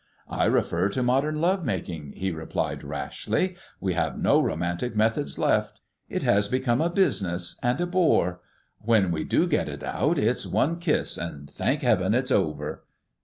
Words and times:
"I 0.31 0.45
refer 0.45 0.89
to 0.89 1.03
modern 1.03 1.39
love 1.41 1.63
making," 1.63 2.13
he 2.13 2.31
replied 2.31 2.83
rashly. 2.83 3.55
"We 3.79 3.93
have 3.93 4.17
no 4.17 4.41
romantic 4.41 4.95
methods 4.95 5.37
left. 5.37 5.79
It 6.09 6.23
has 6.23 6.47
become 6.47 6.81
a 6.81 6.89
business 6.89 7.55
and 7.61 7.79
a 7.79 7.85
bore. 7.85 8.41
When 8.79 9.11
we 9.11 9.23
do 9.23 9.45
get 9.45 9.67
it 9.69 9.83
out 9.83 10.17
it's 10.17 10.47
one 10.47 10.79
kiss 10.79 11.19
and 11.19 11.47
thank 11.51 11.83
Heaven 11.83 12.15
it's 12.15 12.31
over." 12.31 12.83